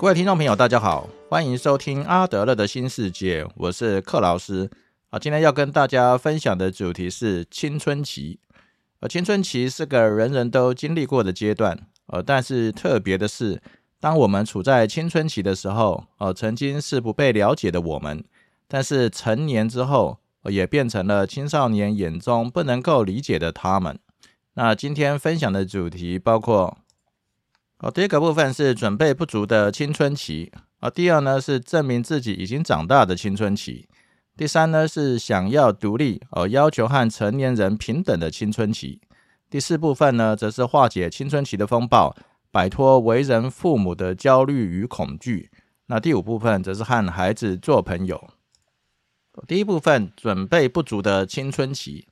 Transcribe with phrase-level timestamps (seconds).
[0.00, 4.70] 各位听众朋友，大家好，欢迎收听阿德勒的新世界，我是克劳斯
[5.10, 5.18] 啊。
[5.18, 8.40] 今天要跟大家分享的主题是青春期。
[9.00, 13.60] 呃，青春期是个人人都经历过的阶段，呃，但是特别的是，
[14.00, 18.24] 当我们处在青春期的时候，呃，曾经是不被了解的我们，
[18.66, 23.98] 但是成年之后，也变成了青少年眼中不能够理解的他们。
[24.54, 26.78] 那今天分享的主题包括。
[27.80, 33.88] 哦，第一个部分是准备不足的青春期啊，第二呢是证明自己已经长大的青春期，
[34.36, 39.00] 第三呢是想要独立哦，要求和成年人平等的青春期，
[39.48, 42.14] 第四部分呢则是化解青春期的风暴，
[42.50, 45.50] 摆脱为人父母的焦虑与恐惧。
[45.86, 48.28] 那第五部分则是和孩子做朋友。
[49.48, 52.06] 第一部分准备不足的青春期，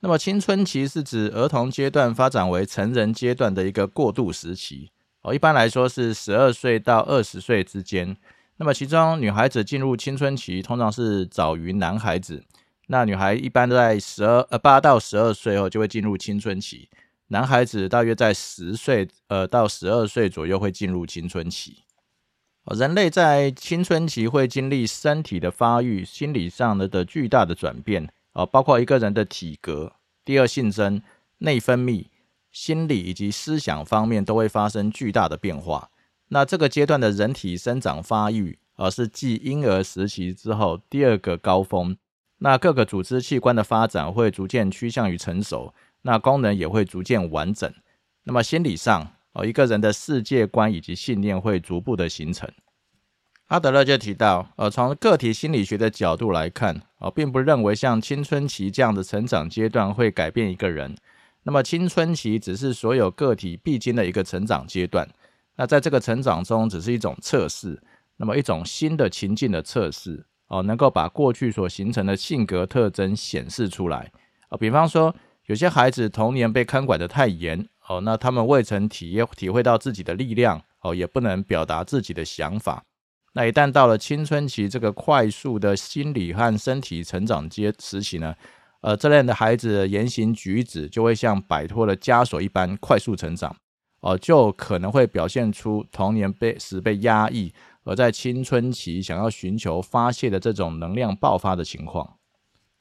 [0.00, 4.90] 那么青春期是指儿童阶段发展为成人阶段的一个过渡时期。
[5.24, 8.14] 哦，一般来说是十二岁到二十岁之间。
[8.58, 12.44] 那么其中女孩子进入青春期通常是早于男孩子。
[12.88, 16.90] 那女孩一般在十二呃八到十二岁后就会进入青春期，
[17.28, 21.78] 男孩子大约在十岁呃到十二岁左右会进入青春期。
[22.76, 31.02] 人类在青春期会经历身体的发育、心理上的的巨大的转变啊，包括一个人的体格、第二性征、
[31.38, 32.06] 内分泌。
[32.54, 35.90] 心理以及思想方面都会发生巨大的变化。
[36.28, 41.96] 那这个阶段的人体生长发育，而是继婴儿时期之后第二个高峰。
[42.38, 47.70] 那各个组织器官的发展会逐渐趋向于成熟，那功能也会逐渐完整。
[48.22, 52.48] 那么心理上，哦，一个人的世界观以及信念会逐步的形成。
[53.48, 60.96] 阿德勒就提到，呃，从个体心理学的角度来看，哦，并不认为像青春期这样的成长阶段会改变一个人。
[61.44, 65.08] 那么青春期只是所有个体必经的一个成长阶段，
[65.56, 67.80] 那在这个成长中只是一种测试，
[68.16, 74.10] 那么一种新的情境的测试哦，能够把过去所形成的性格特征显示出来
[74.48, 74.56] 啊。
[74.56, 75.14] 比方说，
[75.46, 82.82] 有些孩子童年被看管的太严哦，那他们未曾体验体会到自己的力量哦，也不能表达自己的想法。
[83.34, 88.34] 那一旦到了青春期这个快速的心理和身体成长阶时期呢？
[88.84, 93.56] 呃，这类的孩子言行举止就会像摆脱了枷锁一般快速成长，
[94.00, 97.50] 哦，就可能会表现出童年被时被压抑，
[97.84, 102.16] 而在青春期想要寻求发泄的这种能量爆发的情况。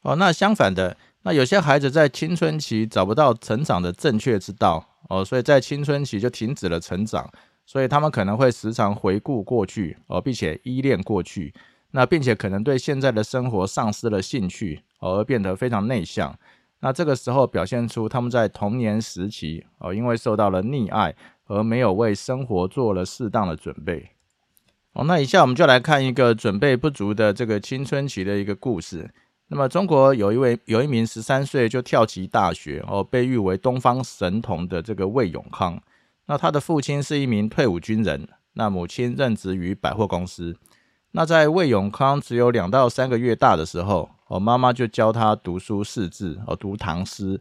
[0.01, 7.31] 哦，那相反的，那有些孩子在青春期找不到成长的正确之道，哦，所以在青春期就停止了成长，
[7.65, 11.53] 所以他们可能会时常回顾过去，哦，并且依恋过去，
[11.93, 14.83] 那并且可能对现在的生活丧失了兴趣。
[15.05, 16.33] 而变得非常内向，
[16.79, 21.13] 那这个时候表现出他们在童年时期哦，因为受到了溺爱
[21.47, 24.11] 而没有为生活做了适当的准备。
[24.93, 29.13] 哦，那以下我们就来看一个准备不足的这个青春期的一个故事。
[29.47, 35.77] 那么中国有一位有一名十三岁就跳级大学哦，被誉为东方神童的这个魏永康。
[36.27, 40.55] 那他的父亲是一名退伍军人，那母亲任职于百货公司。
[41.13, 44.09] 那在魏永康只有两到三个月大的时候。
[44.29, 47.39] 我妈妈就教他读书识字，哦，读唐诗。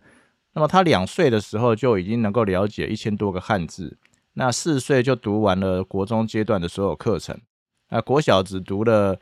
[0.52, 3.96] 那么他两岁的时候就已经能够了解一千多个汉字。
[4.34, 7.40] 那四岁就读完了国中阶段的所有课程。
[7.88, 9.18] 那国小只读了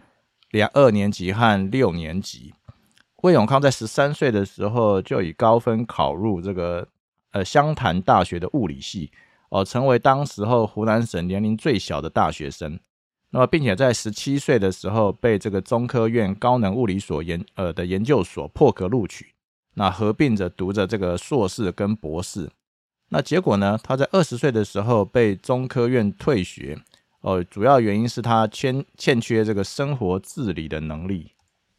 [0.51, 2.53] 两二年级和六年级。
[3.23, 6.89] 魏永康在十三岁的时候就以高分考入这个
[7.31, 9.13] 呃湘潭大学的物理系，
[9.51, 12.81] 哦，成为当时候湖南省年龄最小的大学生。
[13.33, 19.35] 那么，并且在十七岁的时候被这个中科院高能物理所研呃的研究所破格录取，
[19.75, 22.51] 那合并着读着这个硕士跟博士。
[23.11, 23.79] 那结果呢？
[23.83, 26.79] 他在二十岁的时候被中科院退学，
[27.21, 31.33] 哦，主要原因是他欠欠缺这个生活自理的能力。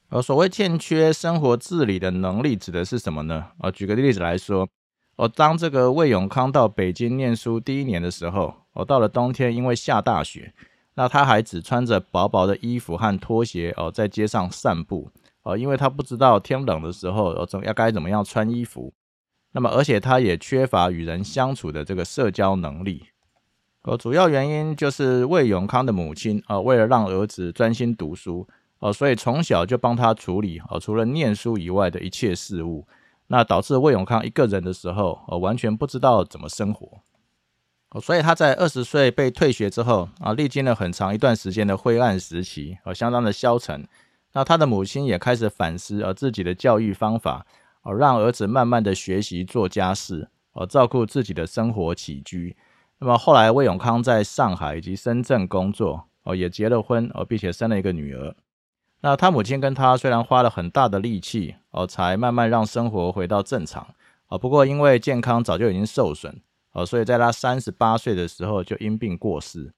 [0.09, 3.47] 呃，所谓欠缺生活自理的能力，指的是什么呢？
[3.59, 4.67] 呃，举个例子来说，
[5.15, 10.53] 哦，当这个魏永康到北京念书第一年的时候，哦，到了冬天，因为下大雪。
[10.93, 15.09] 那他还只穿着薄薄的衣服和拖鞋哦，在街上散步
[15.43, 18.93] 哦，因为他不知道天冷的时候哦，怎要该怎么样穿衣服。
[19.53, 23.05] 那么，而且他也缺乏与人相处的这个社交能力。
[23.83, 28.47] 哦，主要原因就是魏永康的母亲啊，为了让儿子专心读书
[28.79, 32.85] 哦，所以从小就帮他处理哦，除了念书以外的一切事务。
[33.27, 36.99] 那导致魏永康一个人的时候哦，完全不知道怎么生活。
[37.99, 43.85] 所以他在二十岁被退学之后啊，历经了很长一段时间的灰暗时期，哦，相当的消沉。
[44.33, 47.45] 那他的母亲也开始反思啊自己的教育方法，
[47.81, 52.55] 哦，让儿子慢慢的学习做家事，哦，照顾自己的生活起居。
[52.99, 58.33] 那么后来魏永康在上海以及深圳工作，哦，也结了婚哦，并且生了一个女儿。
[59.01, 63.85] 那他母亲跟他虽然花了很大的力气哦，才慢慢让生活回到正常
[64.27, 66.39] 啊，不过因为健康早就已经受损
[66.71, 69.73] 哦，所以在他三十八岁的时候就因病过世。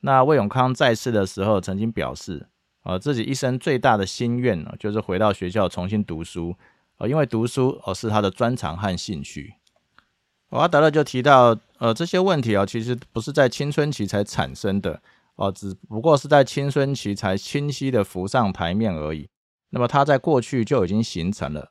[0.00, 2.48] 那魏永康在世的时候曾经表示，
[2.82, 6.56] 呃，自己一生最大的心愿呢，就是回到学校重新读书，
[6.98, 9.54] 呃，因为读书哦是他的专长和兴趣。
[10.48, 15.00] 阿德勒就提到，呃，这些问题啊，其实不是在青春期才产生的，
[15.36, 19.28] 哦，只不过是在青春期才清晰的浮上台面而已。
[19.70, 21.70] 那么他在过去就已经形成了。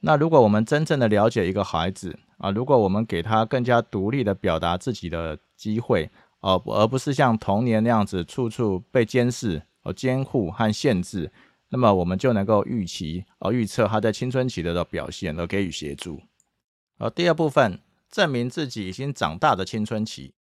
[0.00, 6.10] 那如果我们真正的了解一个孩子啊，如果我们给他更加独立的表达自己的机会。
[6.40, 11.32] 哦，而不是像童年那样子处处被监视、哦监护和限制，
[11.70, 16.20] 那么我们就能够预期、哦预测他在青春期的表现，而给予协助。
[16.98, 20.34] 而第二部分，证明自己已经长大的青春期，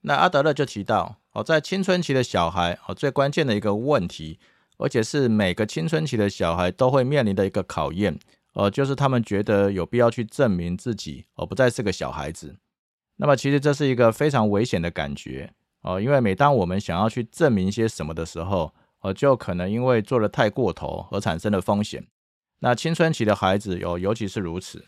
[0.00, 4.38] 那阿德勒就提到，哦，在青春期的小孩，哦最关键的一个问题，
[4.78, 8.18] 而且是每个青春期的小孩都会面临的一个考验，
[8.54, 12.56] 呃，就是他们觉得有必要去证明自己，而不再是个小孩子。
[13.16, 15.52] 那么其实这是一个非常危险的感觉
[15.82, 22.06] 哦，因为每当我们想要去证明些什么的时候，呃，就可能因为做的太过头而产生了风险。
[22.60, 24.86] 那青春期的孩子有尤其是如此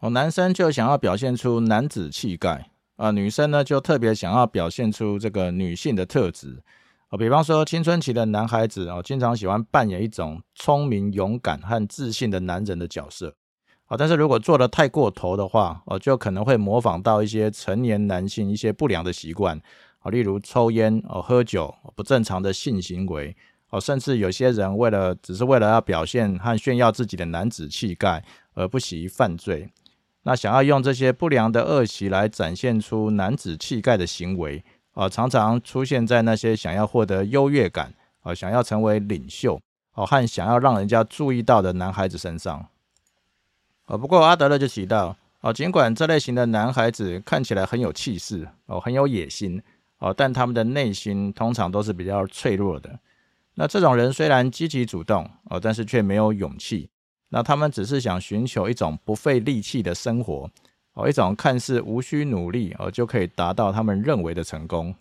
[0.00, 6.62] 哦，男生就想要表现出男子气概啊，女生呢就特别想要表现出这个女性的特质
[7.16, 13.34] 比方说青春期的男孩子哦，经常喜欢扮演一种聪明、勇敢和自信的男人的角色。
[13.86, 19.60] 啊，但是如果做的太过头的话，哦，就可能会模仿到一些成年男性一些不良的习惯，
[19.98, 23.36] 啊，例如抽烟、哦喝酒、不正常的性行为，
[23.68, 28.24] 哦，甚至有些人为了只是为了要表现和炫耀自己的男子气概
[28.54, 29.70] 而不惜犯罪，
[30.22, 34.64] 那想要用这些不良的恶习来展现出男子气概的行为，
[34.94, 37.92] 啊，常常出现在那些想要获得优越感，
[38.22, 39.60] 啊，想要成为领袖，
[39.94, 42.66] 哦，和想要让人家注意到的男孩子身上。
[43.86, 49.60] 啊，不过阿德勒就提到，哦，尽管这类型的男孩子看起来很有气势，哦，很有野心，
[49.98, 52.98] 哦，但他们的内心通常都是比较脆弱的。
[53.56, 56.88] 那这种人虽然积极主动，哦，但是却没有勇气。
[57.30, 60.48] 那他们只是想寻求一种不费力气的生活，
[60.94, 64.94] 哦，一种看似无需努力，哦，就可以达到他们认为的成功。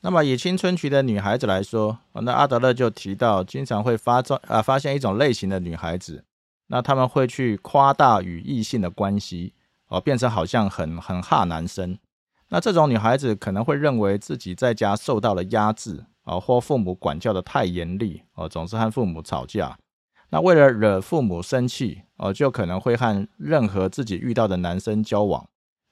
[0.00, 6.24] 那么以青春期的女孩子来说，那阿德勒就提到，经常会发作啊，发现一种类型的女孩子。
[6.66, 9.52] 那他们会去夸大与异性的关系，
[9.88, 11.98] 哦，变成好像很很怕男生。
[12.48, 19.76] 那这种女孩子可能会认为自己在家受到了压制，哦，或父母管教的太严厉，哦，总是和父母吵架。
[20.34, 25.48] 那为了惹父母生气，哦，就可能会和任何自己遇到的男生交往。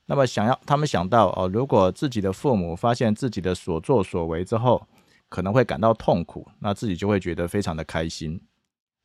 [0.06, 4.85] 那么想要他们想到，哦，如果自己的父母发现自己的所作所为之后，
[5.29, 8.43] 可能会感到痛苦，那自己就会觉得非常的开心。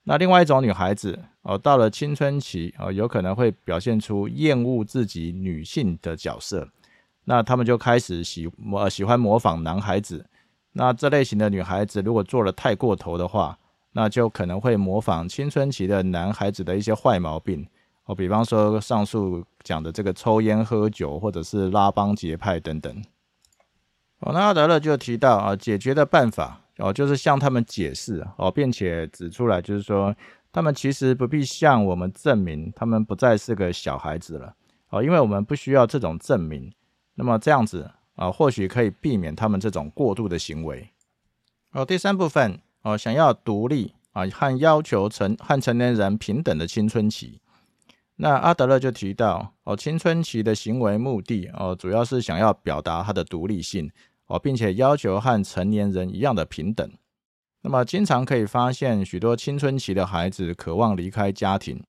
[0.05, 6.67] 那另外一种女孩子哦，到了青春期哦，有可能会表现出厌恶自己女性的角色，
[7.25, 10.25] 那他们就开始喜模喜欢模仿男孩子。
[10.73, 13.59] 那这类型的女孩子如果做了太过头的话，
[13.99, 17.67] 那就可能会模仿青春期的男孩子的一些坏毛病
[18.05, 22.95] 哦，比方说上述讲的这个抽烟喝酒，或者是拉帮结派等等。
[24.19, 26.61] 哦，那阿德勒就提到啊，解决的办法。
[26.77, 30.15] 哦，就是向他们解释哦，并且指出来，就是说，
[30.51, 34.53] 他们其实不必向我们证明他们不再是个小孩子了
[34.89, 36.71] 哦，因为我们不需要这种证明。
[37.15, 40.87] 那么这样子啊，或许可以避免他们这种过度的行为。
[41.71, 47.41] 哦，第三部分哦，想要独立啊，和要求成和成年人平等的青春期。
[48.15, 53.91] 那阿德勒就提到哦，青春期的行为目的哦，主要是想要表达他的独立性。
[54.29, 56.91] 哦，并且要求和成年人一样的平等。
[57.61, 61.81] 那么，经常可以发现许多青春期的孩子渴望离开家庭。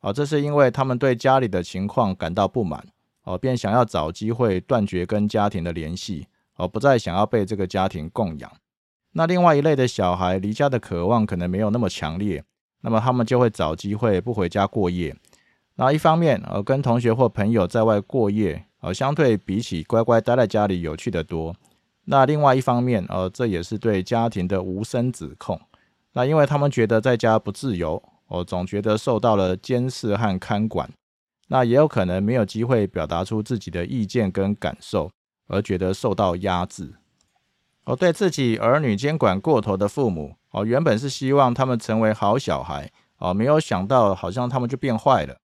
[0.00, 2.86] 哦，这是因为他们对家里的情况感到不满。
[3.22, 6.26] 哦，便想要找机会断绝跟家庭的联系。
[6.56, 8.52] 哦，不再想要被这个家庭供养。
[9.16, 12.44] 那另外一类的小孩，离家的渴望可能没有那么强烈。
[12.82, 15.16] 那么，他们就会找机会不回家过夜。
[15.76, 21.56] 那一方面，呃，跟同学或朋友在外过夜，呃，相对比起乖乖待在家里有趣的多。
[22.04, 25.58] 那另外一方面，呃，这也是对家庭的无声指控。
[26.12, 30.88] 那因为他们觉得在家不自由，哦，总觉得受到了监视和看管。
[31.48, 35.10] 那也有可能没有机会表达出自己的意见跟感受，
[35.48, 36.92] 而觉得受到压制。
[37.86, 45.36] 哦，对自己儿女监管过头的父母，哦，原本是希望他们成为好小孩，哦，没有想到好像他们就变坏了。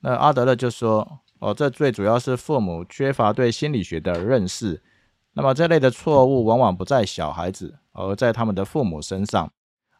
[0.00, 4.80] 那阿德勒就说，哦，这最主要是父母缺乏对心理学的认识。
[5.32, 9.52] 那么这类的错误往往不在小孩子而在他们的父母身上，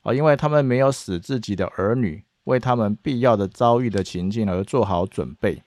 [0.03, 5.65] 啊，因为他们没有使自己的儿女为他们必要的遭遇的情境而做好准备。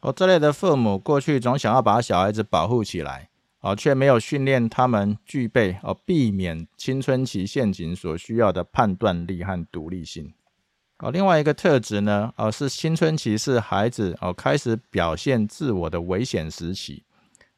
[0.00, 3.28] 哦这类的父母过去总想要把小孩子保护起来，
[3.62, 10.34] 啊，却没有训练他们具备哦避免青春期陷阱所需要的判断力和独立性。
[10.98, 17.02] 哦，另外一个特质呢，哦，是青春期是孩子哦开始表现自我的危险时期。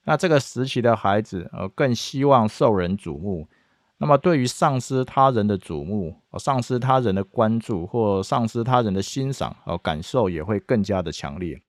[0.04, 3.48] 那这个时期的孩子，呃，更希望受人瞩目。
[3.96, 11.62] 那么，对于丧失他人的瞩目、丧失他人的关注或丧失他人的欣赏，哦，感受也会更加的强烈。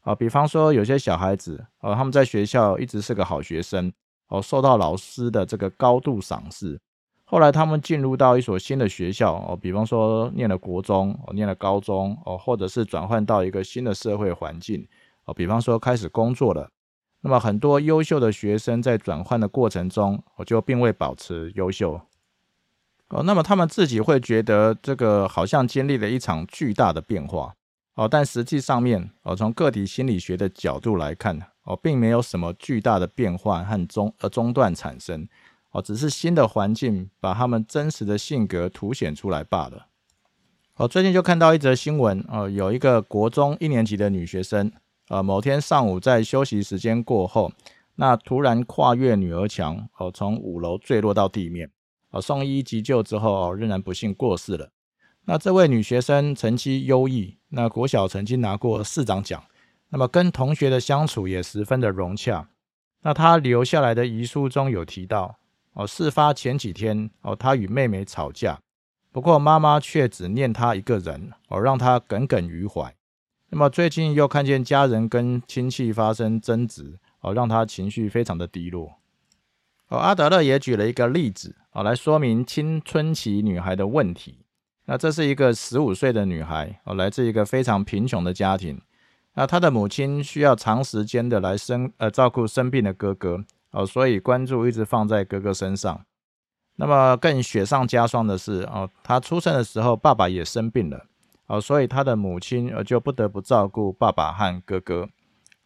[0.00, 3.92] 啊，比方说有些小孩子，哦，他们在学校一直是个好学生，
[4.28, 6.80] 哦，受到老师的这个高度赏识。
[7.24, 14.84] 后来他们进入到一所新的学校哦，比方说念了国中哦，念了高中哦，或者是转换到一个新的社会环境
[15.26, 16.68] 哦，比方说开始工作了。
[17.20, 22.00] 那么很多优秀的学生在转换的过程中，我就并未保持优秀
[23.10, 23.22] 哦。
[23.22, 27.54] 那么他们自己会觉得这个好像经历了一场巨大的变化
[27.94, 35.28] 哦，但实际上面哦，从个体心理学的角度来看哦，并没有什么巨大的变化和中呃中断产生。
[35.72, 39.86] 哦，只是新的环境把他们真实的性格凸显出来罢了。
[40.76, 44.72] 哦，最近就看到一则新闻，哦，有一个国中一年级的女学生，
[45.08, 47.52] 呃，某天上午在休息时间过后，
[47.96, 51.70] 那突然跨越女儿墙，哦，从五楼坠落到地面，
[52.10, 54.70] 哦，送医急救之后，哦，仍然不幸过世了。
[55.26, 59.44] 那这位女学生成绩优异，那国小曾经拿过市长奖，
[59.90, 62.48] 那么跟同学的相处也十分的融洽。
[63.02, 65.36] 那他留下来的遗书中有提到。
[65.72, 68.58] 哦，事发前几天，哦，他与妹妹吵架，
[69.12, 72.92] 不过妈妈却只念他一个人，哦，让他耿耿于怀。
[73.50, 78.96] 那么最近又看见家人跟亲戚发生争执，哦，让他情绪非常的低落。
[79.88, 84.40] 哦，阿德勒也举了一个例子，哦，来说明青春期女孩的问题。
[84.90, 88.80] 那这是一个十五岁的女孩，哦，来自一个非常贫穷的家庭。
[89.34, 93.44] 那她的母亲需要长时间的来生，呃，照顾生病的哥哥。
[93.70, 96.04] 哦，所以关注一直放在哥哥身上。
[96.74, 101.04] 那么更雪上加霜的是，哦，他出生的时候爸爸也生病了，
[101.46, 105.08] 哦，所以他的母亲呃就不得不照顾爸爸和哥哥。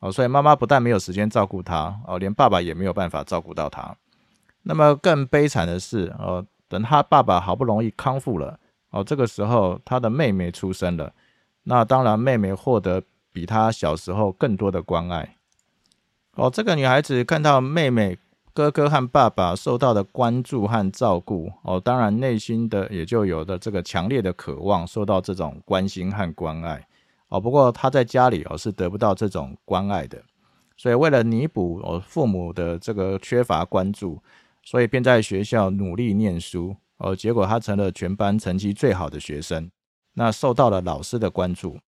[0.00, 3.97] 哦，所以妈妈不但没有时间照顾他，哦，连爸爸也没有办法照顾到他。
[4.64, 8.61] 那么更悲惨的是，哦，等他爸爸好不容易康复了，
[8.95, 11.13] 哦，这个时候他的妹妹出生了。
[11.65, 15.37] 那当然，妹妹获得比他小时候更多的关爱。
[16.37, 18.17] 哦，这个女孩子看到妹妹、
[18.53, 26.87] 哥哥和爸爸受到的关注和照顾，哦，当然内心的也就有了这个强烈的渴望受到这种关心和关爱。
[27.29, 30.23] 哦，不过她在家里哦是得不到这种关爱的，
[30.77, 34.23] 所以为了弥补哦父母的这个缺乏关注，
[34.63, 36.77] 所以便在学校努力念书。
[36.99, 39.71] 哦，结果他成了全班成绩最好的学生，
[40.15, 41.79] 那受到了老师的关注。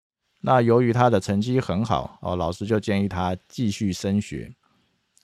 [0.43, 4.55] 那由于他的成绩很好哦，老师就建议他继续升学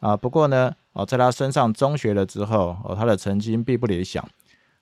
[0.01, 0.17] 啊。
[0.17, 4.27] 不过呢，哦，在他升上中学了之后，哦，他的成绩并不理想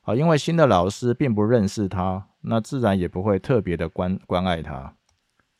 [0.02, 4.94] 啊，因为新的老师并不认识他，那自然也不会特别的关关爱他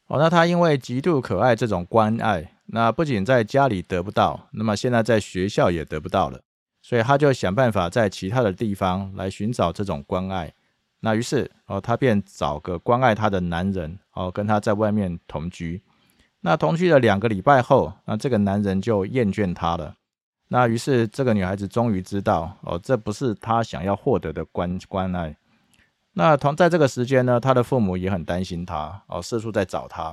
[0.07, 0.19] 哦。
[0.19, 6.41] 那他因为极度可爱这种关爱，那不仅在家里得不到，那么现在在学校也得不到了，
[6.91, 10.53] 所以他就想办法在其他的地方来寻找这种关爱。
[10.99, 15.81] 那于是哦，他便找个关爱他的男人哦，跟他在外面同居。
[16.41, 19.95] 那同居了两个礼拜后，那这个男人就厌倦他了。
[20.49, 25.37] 那于是这个女孩子终于知道哦，这不是她想要获得的关关爱。
[26.15, 30.13] 那同在这个时间呢，他的父母也很担心他哦，四处在找他。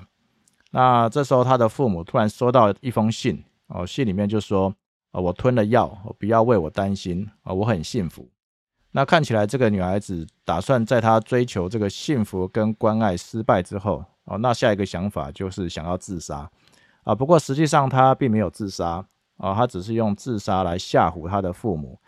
[0.70, 4.76] 那这时候他的父母突然收到一封信哦，信里面就说
[5.12, 5.88] 哦，我吞了药，
[6.20, 8.30] 不要为我担心啊，我很幸福。
[8.92, 16.50] 那看起来，这个女孩子打算在她追求这个幸福跟关爱失败之后，哦，那下一个想法就是想要自杀，
[17.04, 19.06] 啊，不过实际上她并没有自杀，
[19.38, 22.00] 啊，她只是用自杀来吓唬她的父母，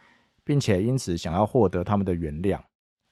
[0.44, 2.60] 并且因此想要获得他们的原谅，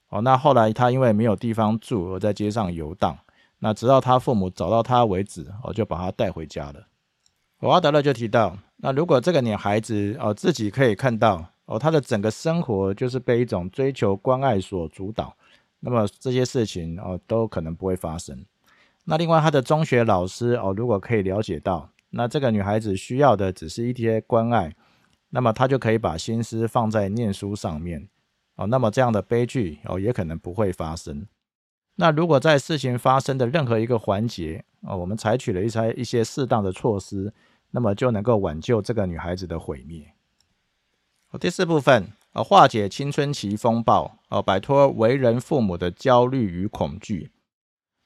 [0.10, 3.18] 哦，那后来她因为没有地方住而在街上游荡，
[3.60, 6.88] 那直到她父母找到她为止，哦，就把她带回家了。
[7.60, 11.50] 阿德勒就提到，那如果这个女孩子哦自己可以看到。
[11.70, 15.36] 哦，她的整个生活就是被一种追求关爱所主导，
[15.82, 18.46] 那么这些事情哦都可能不会发生。
[19.04, 24.74] 那另外，她的中学老师哦，如果可以了解到，那这个女孩子需要的只是一些关爱，
[25.32, 28.08] 那么她就可以把心思放在念书上面
[28.56, 31.28] 哦，那么这样的悲剧哦也可能不会发生。
[31.98, 37.34] 那如果在事情发生的任何一个环节哦，我们采取了一些一些适当的措施，
[37.72, 40.14] 那么就能够挽救这个女孩子的毁灭。
[41.40, 47.32] 第四部分呃，化解青春期风暴，呃，摆脱为人父母的焦虑与恐惧。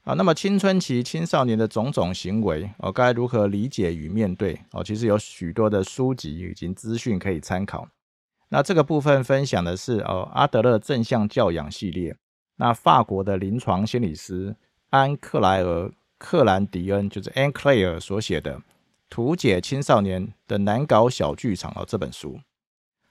[0.03, 4.59] 啊，那么青春期青少年的种种行为，哦，该如何理解与面对？
[4.71, 7.87] 哦，其实有许多的书籍以及资讯可以参考。
[8.49, 12.15] 那这个部分分享的是哦，阿德勒正向教养系列。
[12.55, 14.55] 那法国的临床心理师
[14.89, 18.57] 安克莱尔克兰迪恩，就是 Anne Claire 所写的
[19.11, 22.39] 《图解青少年的难搞小剧场》哦，这本书。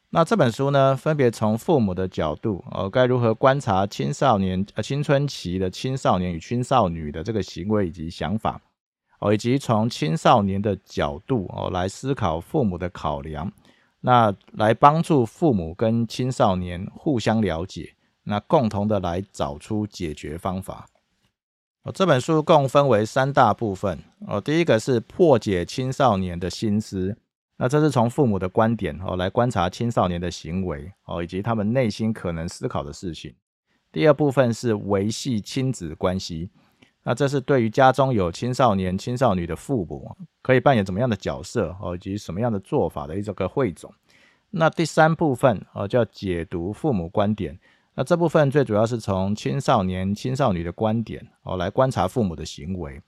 [0.08, 8.60] 那这本书呢，分别从父母的角度，哦，该如何观察青少年呃青春期的青少年与青少女的这个行为以及想法，
[9.20, 13.52] 哦，以及从青少年的角度哦来思考父母的考量，
[14.00, 20.88] 那来帮助父母跟青少年互相了解，那共同的来找出解决方法。
[21.82, 27.16] 哦，这本书共分为三大部分，哦，第一个是破解青少年的心思。
[27.56, 33.34] 那这是从父母的观点哦来观察青少年的行为哦，以及他们内心可能思考的事情。
[33.92, 36.50] 第二部分是维系亲子关系，
[37.02, 43.92] 那这是对于家中有青少年、青少年的父母可以扮演怎么样的角色哦，以及什么样的做法的一个汇总。
[44.50, 47.58] 那第三部分哦叫解读父母观点，
[47.94, 53.00] 那这部分最主要是从青少年、青少年的观点哦来观察父母的行为，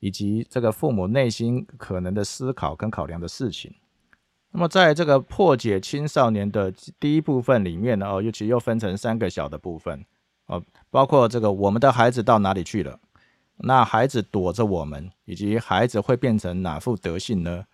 [0.00, 3.74] 以及这个父母内心可能的思考跟考量的事情。
[4.50, 10.04] 那么，在这个破解青少年的第一部分里面呢，哦，尤其又分成三个小的部分，
[10.46, 12.98] 哦，包括这个我们的孩子到哪里去了？
[13.58, 17.64] 那孩子躲着我们，以及孩子会变成哪副德性呢？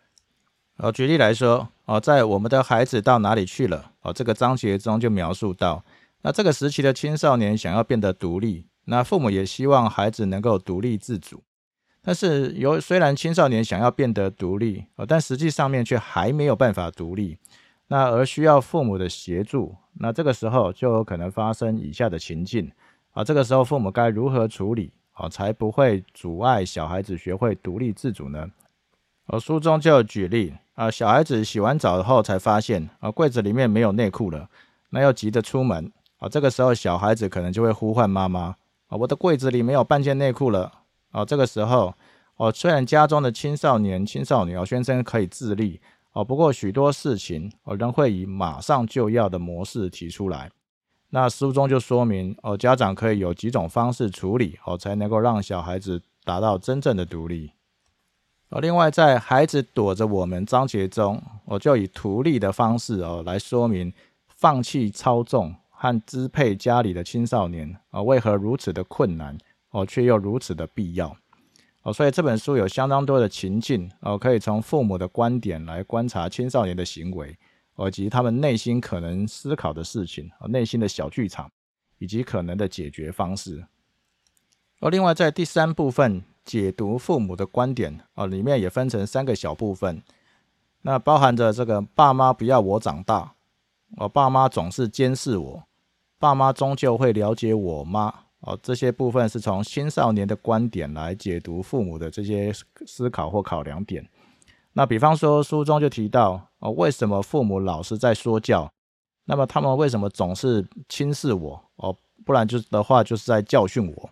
[0.77, 3.91] 哦，举例来说，哦，在我们的孩子到哪里去了？
[4.03, 5.83] 哦，这个章节中就描述到，
[6.23, 11.43] 那这个时期的青少年想要变得独立，那父母也希望孩子能够独立自主。
[12.03, 17.37] 但是有虽然青少年想要变得独立呃，但实际上面却还没有办法独立，
[17.89, 22.71] 那而需要父母的协助，那这个时候就有可能发生以下的情境
[23.13, 28.49] 啊，这个时候父母该如何处理啊，才不会阻碍小孩子学会独立自主呢？
[29.27, 34.49] 而书中就举例啊，小孩子洗完澡后才发现啊，柜子里面没有内裤了，
[34.91, 38.57] 那要急着出门啊，这个时候小孩子可能就会呼唤妈妈
[38.89, 40.73] 啊，我的柜子里没有半件内裤了。
[41.11, 41.95] 啊，这个时候，
[42.37, 45.81] 哦，虽然家中的青少年、青少年哦宣称可以自立，
[46.13, 50.51] 哦，不过许多事情哦仍会以马上就要的模式提出来。
[51.11, 57.53] 那书中就说明，哦，家长可以有几种方式处理，哦，才能够让小孩子达到真正的独立。
[58.51, 63.91] 哦，另外在孩子躲着我们章节中，我就以图例的方式哦来说明，
[64.27, 69.39] 放弃操纵和支配家里的青少年啊为何如此的困难。
[69.71, 71.15] 哦，却又如此的必要
[71.83, 77.37] 哦，所以这本书有相当多的情境哦，可以从父母的观点来观察青少年的行为，
[77.87, 81.51] 以及他们内心可能思考的事情和内心的小剧场，
[81.99, 83.63] 以及可能的解决方式。
[84.81, 90.03] 而另外在第三部分解读父母的观点哦，里面也分成三个小部分，
[90.81, 93.35] 那包含着这个爸妈不要我长大，
[93.99, 95.68] 我爸妈总是监视我，
[96.19, 98.13] 爸妈终究会了解我吗？
[98.41, 102.53] 哦，这些部分是从青少年的观点来解读父母的这些
[102.87, 104.09] 思考或考量点。
[104.73, 108.71] 那比方说，书中就提到哦，为什么父母老是在说教？
[109.25, 111.65] 那么他们为什么总是轻视我？
[111.77, 114.11] 哦，不然就的话就是在教训我。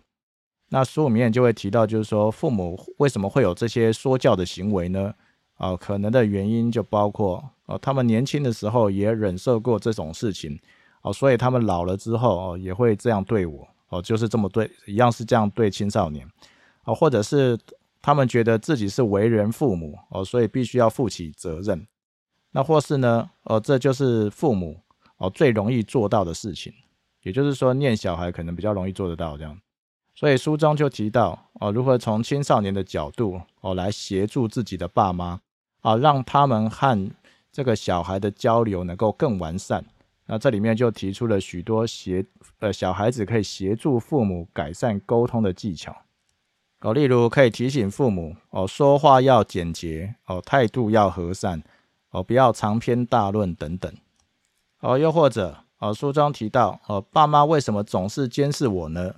[0.69, 5.13] 那书里面就会提到，就是说父母为什么会有这些说教的行为呢？
[5.55, 10.59] 啊，可能的原因就包括哦，他们年轻的时候也忍受过这种事情，
[11.07, 13.67] 哦，所以他们老了之后哦，也会这样对我。
[13.89, 16.29] 哦，就是这么对，一样是这样对青少年，
[16.83, 17.57] 哦，或者是
[18.01, 21.87] 他们觉得自己是为人父母，哦，所以必须要负起责任，
[22.51, 24.77] 那或是呢，哦，这就是父母
[25.19, 26.73] 哦最容易做到的事情，
[27.23, 29.57] 也就是说，念小孩可能比较容易做得到这样，
[30.13, 35.39] 所以书中就提到哦，如何从青少年的角度哦来协助自己的爸妈
[35.79, 37.09] 啊，让他们和
[37.53, 39.85] 这个小孩的交流能够更完善。
[40.29, 42.25] 那这里面就提出了许多协
[42.59, 45.95] 呃小孩子可以协助父母改善沟通的技巧
[46.81, 51.63] 哦，例如可以提醒父母哦说话要简洁哦态度要和善
[52.11, 53.91] 哦不要长篇大论等等
[54.81, 59.15] 哦，又或者哦书中提到哦爸妈为什么总是监视我呢？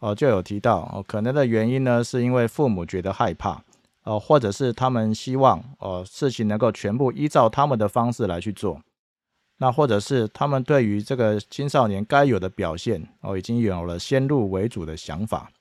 [0.00, 3.62] 哦就有提到哦可能的原因呢是因为父母觉得害怕
[4.02, 8.82] 哦，或者是他们希望哦事情能够全部依照他们的方式来去做。
[9.62, 15.52] 那或者是他们对于这个青少年该有的表现哦，已经有了先入为主的想法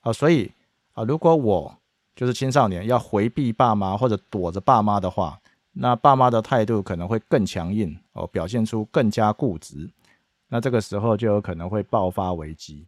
[0.00, 0.50] 啊，所以
[0.94, 1.76] 啊，如果我
[2.16, 5.38] 就是青少年要回避爸妈或者躲着爸妈的话，
[5.72, 9.90] 那爸妈的态度可能会更强硬哦，表现出更加固执。
[10.48, 12.86] 那这个时候就有可能会爆发危机。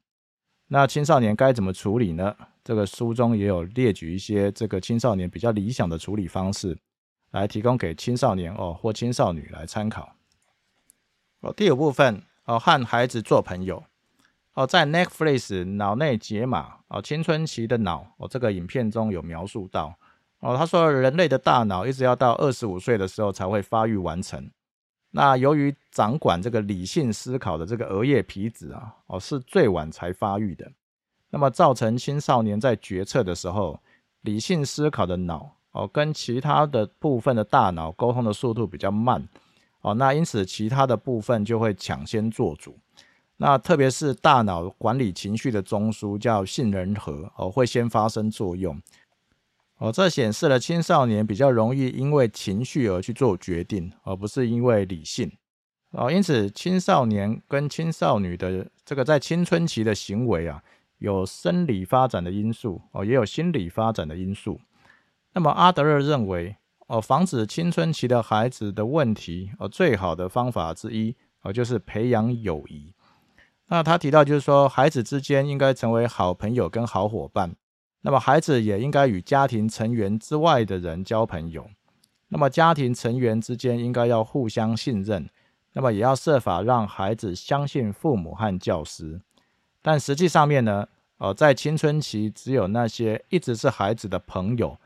[0.69, 2.35] 那青少年该怎么处理呢？
[2.65, 6.79] 这个书中也有列举一些这个青少年比较理想的处理方式，
[7.33, 10.11] 来提供给青少年哦或青少女来参考。
[11.41, 13.83] 哦，第五部分哦，和孩子做朋友。
[14.55, 19.95] 哦，在 Netflix 脑内解码哦，青春期的脑哦，这个影片中有描述到
[20.41, 24.51] 哦，他说人类的大脑一直要到二十五岁的时候才会发育完成。
[25.13, 30.71] 那由于掌管这个理性思考的这个额叶皮质啊，哦是最晚才发育的，
[31.31, 33.81] 那么造成青少年在决策的时候，
[34.23, 39.27] 理性思考的脑哦跟其他的部分的大脑沟通的速度比较慢
[39.83, 42.79] 哦，那因此其他的部分就会抢先做主。
[43.39, 48.79] 那特别是大脑管理情绪的中枢叫杏仁核哦，会先发生作用
[49.79, 49.91] 哦。
[49.91, 55.33] 这显示了青少年比较容易因为情绪而去做决定，而不是因为理性
[55.93, 56.13] 哦。
[56.13, 60.63] 因此，青少年跟青少女的这个在青春期的行为啊，
[60.99, 64.61] 有生理发展的因素哦，也有心理发展的因素。
[65.33, 66.57] 那么阿德勒认为
[66.91, 72.93] 哦，防止青春期的孩子的问题哦，最好的方法之一哦，就是培养友谊。
[73.69, 77.55] 那他提到，就是说，孩子之间应该成为好朋友跟好伙伴。
[78.01, 81.71] 那么，孩子也应该与家庭成员之外的人交朋友。
[82.27, 85.31] 那么，家庭成员之间应该要互相信任。
[85.75, 89.21] 那么，也要设法让孩子相信父母和教师。
[89.81, 94.77] 但实际上面呢，呃，在青春期，只有那些一直是孩子的朋友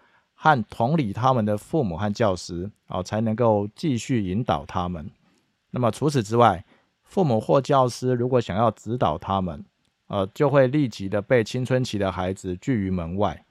[0.45, 5.11] 和同理他们的父母和教师，哦，才能够继续引导他们。
[5.71, 6.63] 那么，除此之外，
[7.03, 9.65] 父母或教师如果想要指导他们，
[10.09, 13.43] 呃，就会立即的被青春期的孩子拒于门外。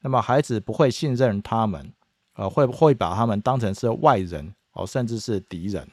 [0.00, 1.92] 那么孩子不会信任他们，
[2.34, 5.86] 呃，会不会把他们当成是外人哦，甚至是敌人。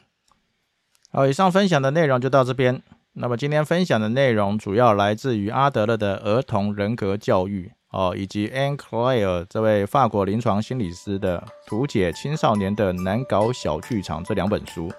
[1.12, 2.82] 好，以上分享的内容就到这边。
[3.13, 14.91] 那么今天分享的内容主要来自于阿德勒的儿童人格教育哦，以及 Anne Claire 这位法国临床心理师的《图解青少年的难搞小剧场》这两本书。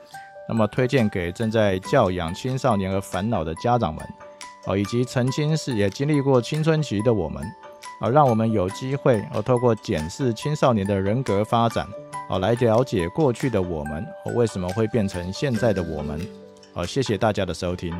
[0.48, 4.02] 那么推荐给正在教养青少年而烦恼的家长们，
[4.64, 7.42] 哦，以及曾经是也经历过青春期的我们，
[8.00, 11.86] 啊，让我们有机会，哦，透过检视青少年的人格发展，
[12.30, 16.18] 哦，来了解过去的我们，为什么会变成现在的我们，
[16.72, 17.94] 好，谢谢大家的收听。